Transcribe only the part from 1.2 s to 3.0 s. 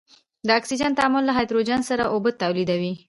له هایدروجن سره اوبه تولیدیږي.